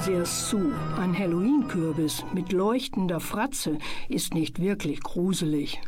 [0.06, 3.78] Sie es zu, ein Halloween-Kürbis mit leuchtender Fratze
[4.10, 5.80] ist nicht wirklich gruselig.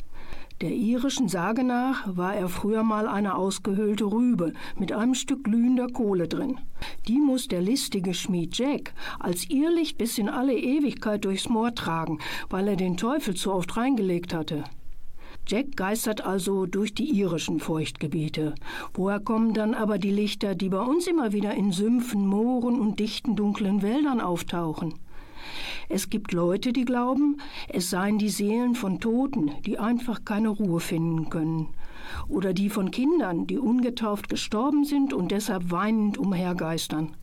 [0.62, 5.88] Der irischen Sage nach war er früher mal eine ausgehöhlte Rübe mit einem Stück glühender
[5.88, 6.60] Kohle drin.
[7.08, 12.20] Die muss der listige Schmied Jack als Irrlicht bis in alle Ewigkeit durchs Moor tragen,
[12.52, 14.64] weil er den Teufel zu oft reingelegt hatte.
[15.46, 18.56] Jack geistert also durch die irischen Feuchtgebiete.
[18.94, 23.00] Woher kommen dann aber die Lichter, die bei uns immer wieder in Sümpfen, Mooren und
[23.00, 24.94] dichten dunklen Wäldern auftauchen?
[25.90, 27.38] Es gibt Leute, die glauben,
[27.68, 31.68] es seien die Seelen von Toten, die einfach keine Ruhe finden können.
[32.30, 37.16] Oder die von Kindern, die ungetauft gestorben sind und deshalb weinend umhergeistern.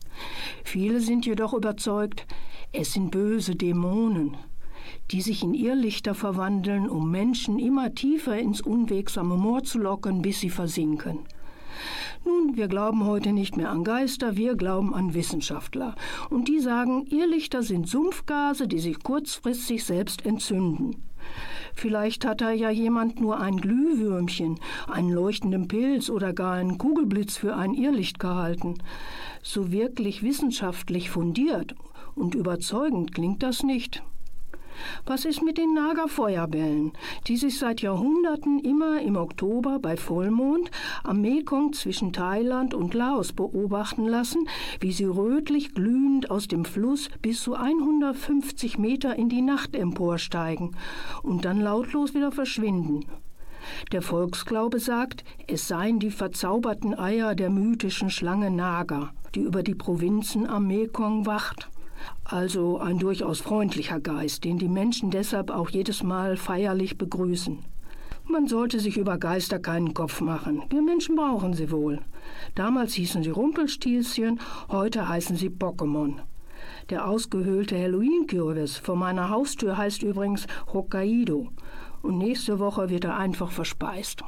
[0.63, 2.27] Viele sind jedoch überzeugt,
[2.71, 4.37] es sind böse Dämonen,
[5.11, 10.39] die sich in Irrlichter verwandeln, um Menschen immer tiefer ins unwegsame Moor zu locken, bis
[10.39, 11.19] sie versinken.
[12.23, 15.95] Nun, wir glauben heute nicht mehr an Geister, wir glauben an Wissenschaftler.
[16.29, 20.95] Und die sagen, Irrlichter sind Sumpfgase, die sich kurzfristig selbst entzünden.
[21.73, 27.37] Vielleicht hat da ja jemand nur ein Glühwürmchen, einen leuchtenden Pilz oder gar einen Kugelblitz
[27.37, 28.75] für ein Irrlicht gehalten.
[29.41, 31.75] So wirklich wissenschaftlich fundiert
[32.15, 34.03] und überzeugend klingt das nicht.
[35.05, 36.93] Was ist mit den Nagerfeuerbällen,
[37.27, 40.71] die sich seit Jahrhunderten immer im Oktober bei Vollmond
[41.03, 44.47] am Mekong zwischen Thailand und Laos beobachten lassen,
[44.79, 50.75] wie sie rötlich glühend aus dem Fluss bis zu 150 Meter in die Nacht emporsteigen
[51.23, 53.05] und dann lautlos wieder verschwinden?
[53.91, 59.75] Der Volksglaube sagt, es seien die verzauberten Eier der mythischen Schlange Naga, die über die
[59.75, 61.70] Provinzen am Mekong wacht.
[62.31, 67.59] Also ein durchaus freundlicher Geist, den die Menschen deshalb auch jedes Mal feierlich begrüßen.
[68.23, 70.63] Man sollte sich über Geister keinen Kopf machen.
[70.69, 71.99] Wir Menschen brauchen sie wohl.
[72.55, 76.19] Damals hießen sie Rumpelstilzchen, heute heißen sie Pokémon.
[76.89, 81.49] Der ausgehöhlte Halloween-Kürbis vor meiner Haustür heißt übrigens Hokkaido.
[82.01, 84.23] Und nächste Woche wird er einfach verspeist.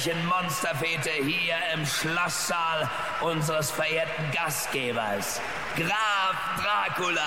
[0.00, 2.88] Alljährlichen Monsterfete hier im Schlosssaal
[3.20, 5.40] unseres verehrten Gastgebers,
[5.76, 7.20] Graf Dracula.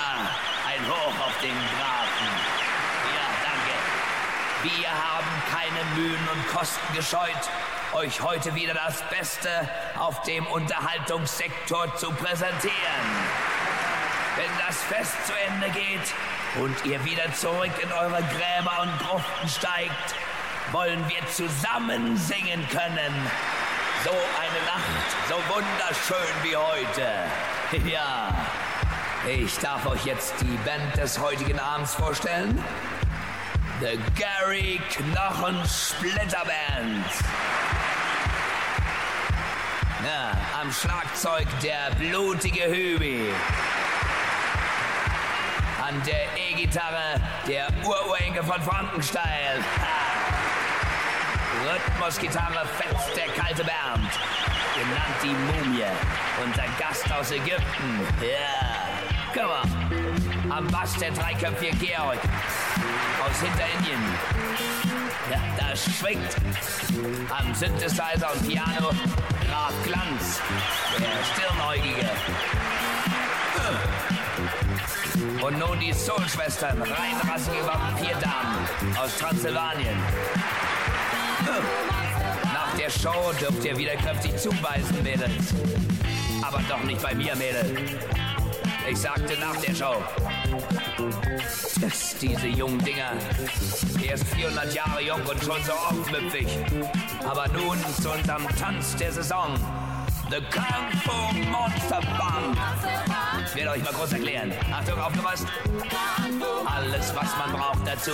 [0.67, 2.27] Ein Hoch auf den Grafen.
[3.13, 4.75] Ja, danke.
[4.75, 7.49] Wir haben keine Mühen und Kosten gescheut,
[7.93, 9.69] euch heute wieder das Beste
[9.99, 12.73] auf dem Unterhaltungssektor zu präsentieren.
[14.35, 16.13] Wenn das Fest zu Ende geht
[16.55, 20.15] und ihr wieder zurück in eure Gräber und Gruften steigt,
[20.71, 23.13] wollen wir zusammen singen können.
[24.03, 27.87] So eine Nacht, so wunderschön wie heute.
[27.91, 28.29] Ja,
[29.27, 32.63] ich darf euch jetzt die Band des heutigen Abends vorstellen.
[33.79, 37.05] The Gary Knochen Splitter Band.
[40.05, 43.33] Ja, am Schlagzeug der blutige Hübi.
[45.87, 49.63] An der E-Gitarre der Ururenkel von Frankenstein.
[49.81, 50.02] Ha.
[51.63, 54.11] Rhythmusgitarre fetzt der kalte Bernd.
[54.75, 55.85] Genannt die Mumie.
[56.43, 58.01] Unser Gast aus Ägypten.
[58.21, 58.89] Ja,
[59.33, 60.57] komm mal.
[60.57, 62.19] Am Bass der dreiköpfige Georg.
[63.25, 64.01] Aus Hinterindien.
[65.31, 66.35] Ja, das schwingt.
[67.29, 68.89] Am Synthesizer und Piano
[69.47, 70.41] Graf Glanz.
[70.99, 72.09] Der Stirnäugige.
[75.41, 79.97] Und nun die Soul-Schwestern, reinrassige Vampirdamen aus Transsilvanien.
[82.53, 85.53] Nach der Show dürft ihr wieder kräftig zubeißen, Mädels.
[86.41, 87.75] Aber doch nicht bei mir, Mädel.
[88.89, 89.95] Ich sagte nach der Show.
[91.79, 93.13] Tsch, diese jungen Dinger.
[94.01, 96.47] Erst 400 Jahre jung und schon so aufmüpfig.
[97.27, 99.55] Aber nun zu unserem Tanz der Saison.
[100.33, 102.57] The Kung Fu Monster Band.
[103.45, 104.51] Ich werde euch mal kurz erklären.
[104.71, 105.45] Achtung, aufgepasst.
[106.65, 108.11] Alles, was man braucht dazu,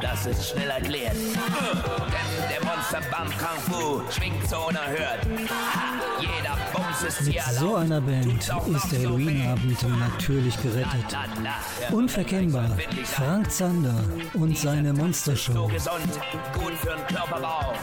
[0.00, 1.14] das ist schnell erklärt.
[1.14, 5.24] Denn der Monster Band Kung Fu schwingt so unerhört.
[5.48, 11.16] Ha, jeder Bums ist Mit hier so einer Band ist der Halloween-Abend natürlich gerettet.
[11.92, 14.02] Unverkennbar Frank Zander
[14.34, 15.68] und seine So Monstershow.
[15.68, 16.18] gesund,
[16.54, 17.74] gut für den Körperbau.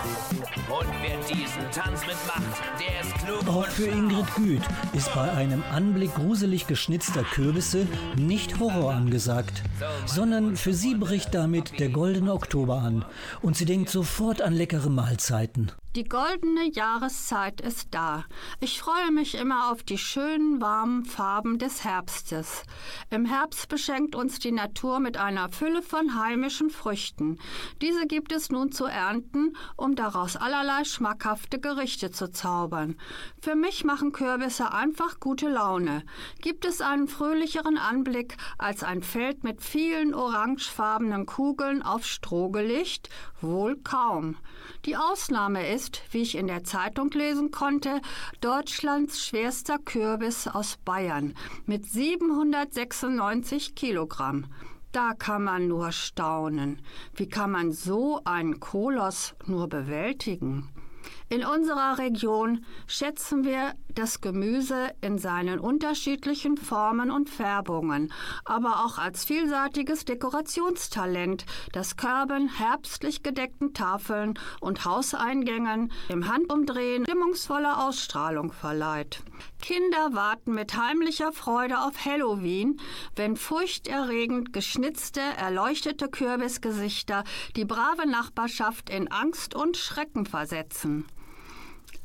[0.70, 4.62] Und wer diesen Tanz mitmacht, der ist klug Auch für Ingrid Güth
[4.94, 9.64] ist bei einem Anblick gruselig geschnitzter Kürbisse nicht Horror angesagt,
[10.06, 13.04] sondern für sie bricht damit der goldene Oktober an.
[13.42, 15.72] Und sie denkt sofort an leckere Mahlzeiten.
[15.96, 18.24] Die goldene Jahreszeit ist da.
[18.60, 22.62] Ich freue mich immer auf die schönen, warmen Farben des Herbstes.
[23.10, 27.40] Im Herbst beschenkt uns die Natur mit einer Fülle von heimischen Früchten.
[27.82, 32.96] Diese gibt es nun zu ernten, um daraus allerlei schmackhafte Gerichte zu zaubern.
[33.42, 36.04] Für mich machen Kürbisse einfach gute Laune.
[36.40, 43.10] Gibt es einen fröhlicheren Anblick als ein Feld mit vielen orangefarbenen Kugeln auf Stroh gelegt?
[43.42, 44.38] Wohl kaum.
[44.86, 48.02] Die Ausnahme ist, wie ich in der Zeitung lesen konnte,
[48.42, 54.46] Deutschlands schwerster Kürbis aus Bayern mit 796 Kilogramm.
[54.92, 56.82] Da kann man nur staunen.
[57.16, 60.70] Wie kann man so einen Koloss nur bewältigen?
[61.32, 68.12] In unserer Region schätzen wir das Gemüse in seinen unterschiedlichen Formen und Färbungen,
[68.46, 77.78] aber auch als vielseitiges Dekorationstalent, das Körben herbstlich gedeckten Tafeln und Hauseingängen im Handumdrehen stimmungsvolle
[77.78, 79.22] Ausstrahlung verleiht.
[79.62, 82.80] Kinder warten mit heimlicher Freude auf Halloween,
[83.16, 87.24] wenn furchterregend geschnitzte, erleuchtete Kürbisgesichter
[87.56, 91.06] die brave Nachbarschaft in Angst und Schrecken versetzen.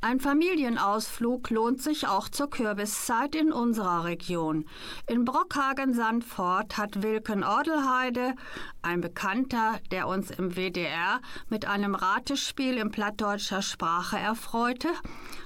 [0.07, 4.67] Ein Familienausflug lohnt sich auch zur Kürbiszeit in unserer Region.
[5.07, 8.35] In Brockhagen-Sandfort hat Wilken Ordelheide,
[8.83, 14.91] ein Bekannter, der uns im WDR mit einem Ratespiel in plattdeutscher Sprache erfreute,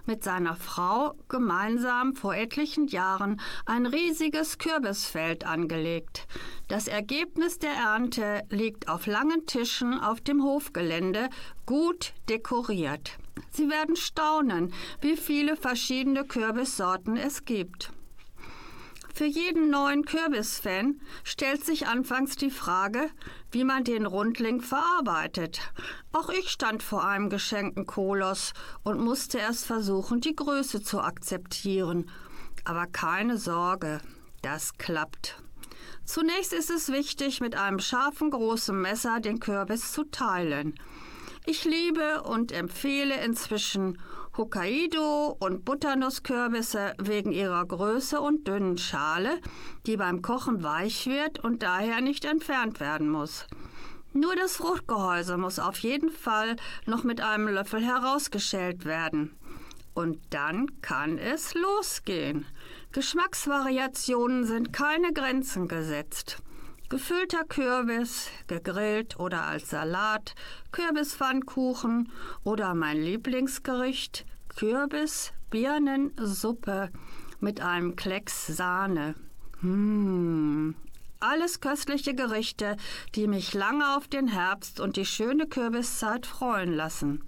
[0.06, 6.26] mit seiner Frau gemeinsam vor etlichen Jahren ein riesiges Kürbisfeld angelegt.
[6.66, 11.28] Das Ergebnis der Ernte liegt auf langen Tischen auf dem Hofgelände,
[11.68, 13.18] gut dekoriert.
[13.50, 17.92] Sie werden staunen, wie viele verschiedene Kürbissorten es gibt.
[19.12, 23.10] Für jeden neuen Kürbisfan stellt sich anfangs die Frage,
[23.50, 25.60] wie man den Rundling verarbeitet.
[26.10, 32.10] Auch ich stand vor einem geschenkten Koloss und musste erst versuchen, die Größe zu akzeptieren.
[32.64, 34.00] Aber keine Sorge,
[34.40, 35.36] das klappt.
[36.06, 40.72] Zunächst ist es wichtig, mit einem scharfen großen Messer den Kürbis zu teilen.
[41.50, 43.98] Ich liebe und empfehle inzwischen
[44.36, 49.40] Hokkaido und Butternusskürbisse wegen ihrer Größe und dünnen Schale,
[49.86, 53.46] die beim Kochen weich wird und daher nicht entfernt werden muss.
[54.12, 59.34] Nur das Fruchtgehäuse muss auf jeden Fall noch mit einem Löffel herausgeschält werden.
[59.94, 62.44] Und dann kann es losgehen.
[62.92, 66.42] Geschmacksvariationen sind keine Grenzen gesetzt.
[66.90, 70.34] Gefüllter Kürbis, gegrillt oder als Salat,
[70.72, 72.10] Kürbispfannkuchen
[72.44, 74.24] oder mein Lieblingsgericht,
[74.56, 76.90] Kürbis, Birnensuppe
[77.40, 79.16] mit einem Klecks Sahne.
[79.60, 80.74] Mmh.
[81.20, 82.78] Alles köstliche Gerichte,
[83.14, 87.22] die mich lange auf den Herbst und die schöne Kürbiszeit freuen lassen.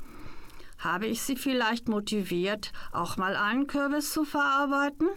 [0.78, 5.08] Habe ich Sie vielleicht motiviert, auch mal einen Kürbis zu verarbeiten?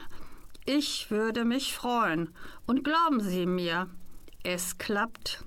[0.65, 2.35] Ich würde mich freuen.
[2.65, 3.89] Und glauben Sie mir,
[4.43, 5.43] es klappt.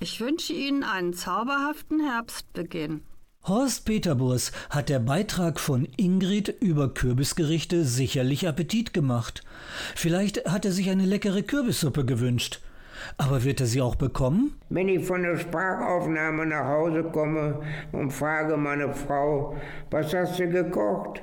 [0.00, 3.02] Ich wünsche Ihnen einen zauberhaften Herbstbeginn.
[3.44, 9.42] Horst Peterburs hat der Beitrag von Ingrid über Kürbisgerichte sicherlich Appetit gemacht.
[9.94, 12.60] Vielleicht hat er sich eine leckere Kürbissuppe gewünscht.
[13.16, 14.56] Aber wird er sie auch bekommen?
[14.68, 19.56] Wenn ich von der Sprachaufnahme nach Hause komme und frage meine Frau,
[19.90, 21.22] was hast du gekocht?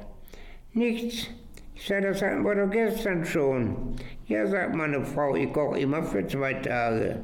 [0.74, 1.28] Nichts.
[1.76, 3.96] Ich sage, das hatten wir doch gestern schon.
[4.28, 7.24] Ja, sagt meine Frau, ich koche immer für zwei Tage.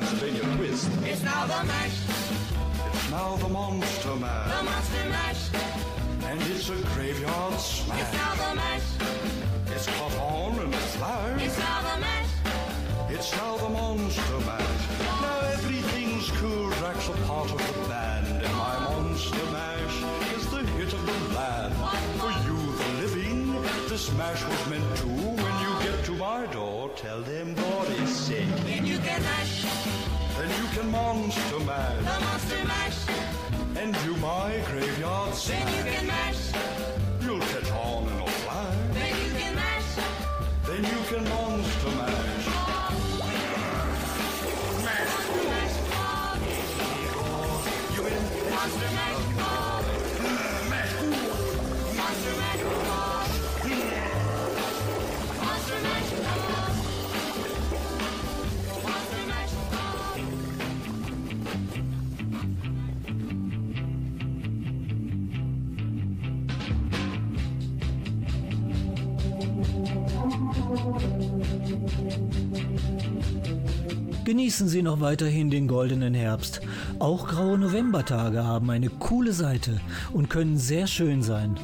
[0.00, 0.88] Transylvania twist?
[1.04, 1.92] It's now the mash,
[2.94, 5.50] It's now the Monster the monster mash.
[6.24, 8.14] and it's a graveyard smash.
[74.30, 76.60] Genießen Sie noch weiterhin den goldenen Herbst.
[77.00, 79.80] Auch graue Novembertage haben eine coole Seite
[80.12, 81.58] und können sehr schön sein.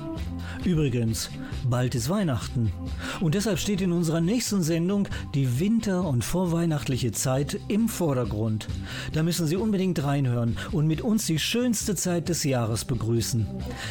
[0.64, 1.30] Übrigens,
[1.70, 2.72] bald ist Weihnachten.
[3.20, 8.66] Und deshalb steht in unserer nächsten Sendung die winter- und vorweihnachtliche Zeit im Vordergrund.
[9.12, 13.46] Da müssen Sie unbedingt reinhören und mit uns die schönste Zeit des Jahres begrüßen.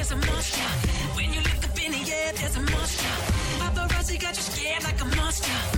[0.08, 0.62] There's a monster.
[1.16, 3.08] When you look up in the air, there's a monster.
[3.58, 5.75] Paparazzi got you scared like a monster.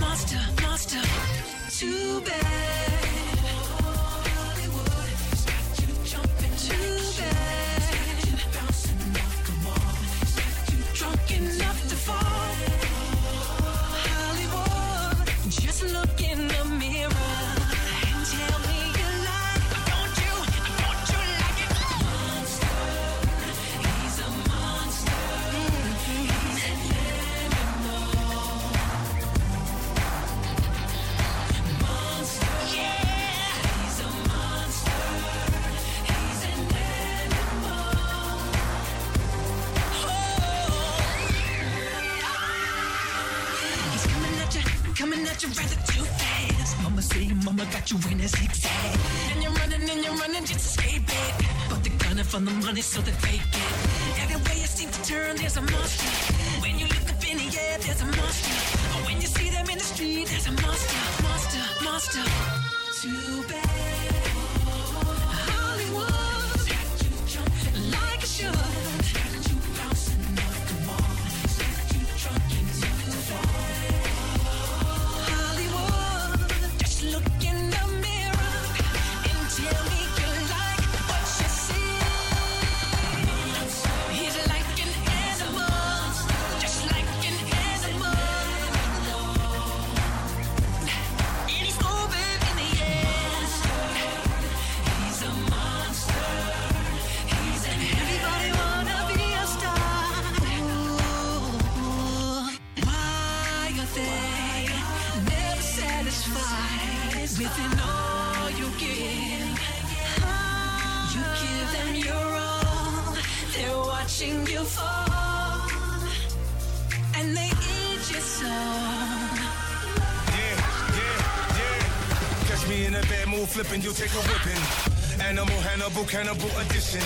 [126.08, 127.04] cannibal edition.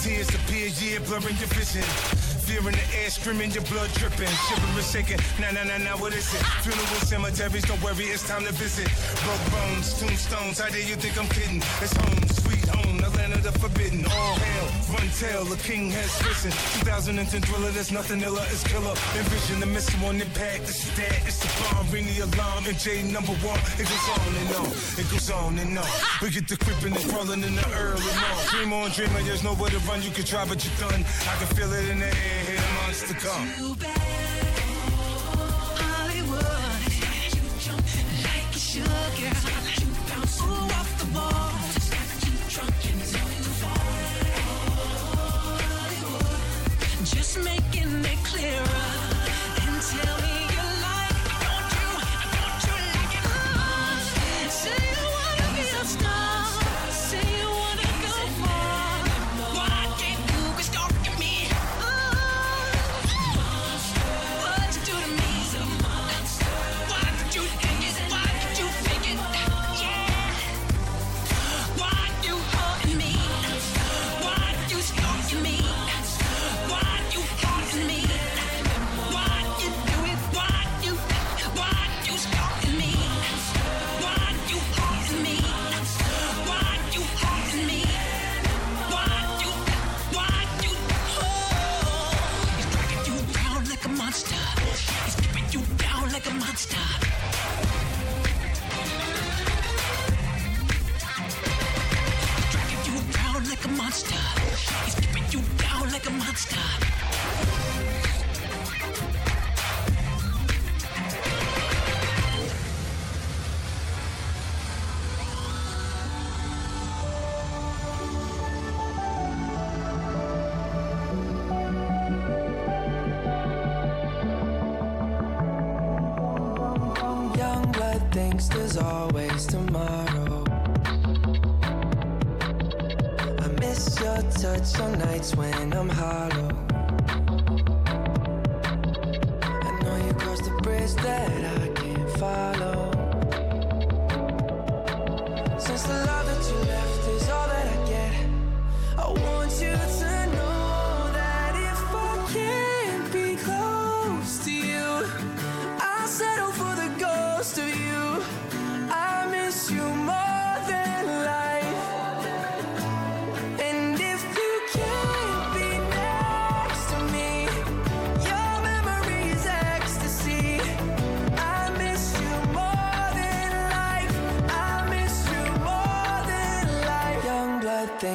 [0.00, 1.82] Tears appear, yeah, blurring your vision.
[2.44, 4.28] Fear in the air, screaming, your blood dripping.
[4.28, 5.20] Shivering, shaking.
[5.40, 6.44] Nah, nah, nah, nah, what is it?
[6.62, 8.88] Funeral cemeteries, don't worry, it's time to visit.
[9.24, 11.62] Broke bones, tombstones, how do you think I'm kidding?
[11.80, 12.23] It's home
[13.44, 14.04] the forbidden.
[14.06, 16.50] All hail, run tail, the king has risen.
[16.80, 18.96] 2010 thriller, there's nothing iller, it's killer.
[19.16, 23.02] Envision the missile on impact, The is it's the bomb, ring the alarm, and J
[23.12, 23.60] number one.
[23.76, 25.92] It goes on and on, it goes on and on.
[26.22, 28.48] We get the creeping and crawling in the early morning.
[28.48, 31.04] Dream on, dreamer, there's nowhere to run, you can try, but you're done.
[31.04, 34.03] I can feel it in the air, here the monster come.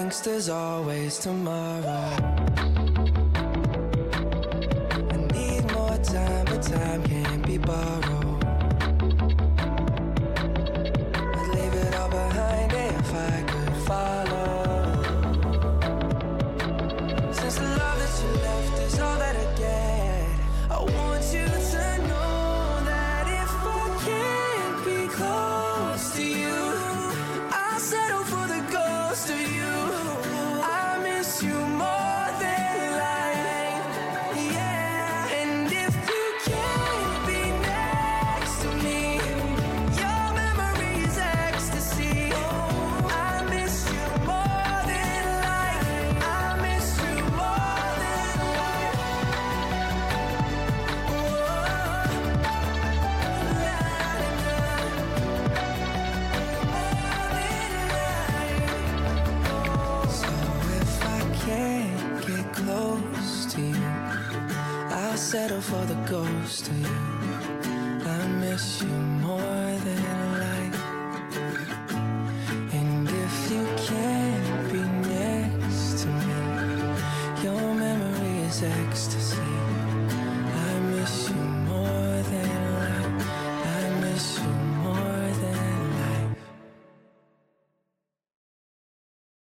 [0.09, 3.28] thinks there's always tomorrow.